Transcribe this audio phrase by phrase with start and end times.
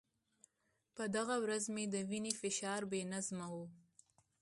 [0.95, 3.55] په دغه ورځ مې د وینې فشار بې نظمه و.